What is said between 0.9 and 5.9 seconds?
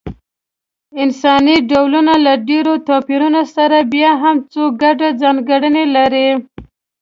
انساني ډولونه له ډېرو توپیرونو سره بیا هم څو ګډې ځانګړنې